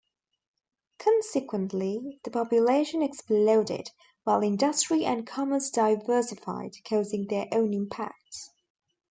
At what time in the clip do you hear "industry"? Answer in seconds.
4.41-5.05